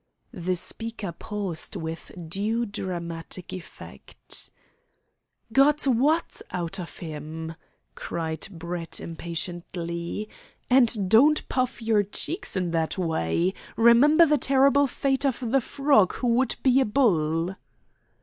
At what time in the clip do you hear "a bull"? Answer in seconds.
16.81-17.55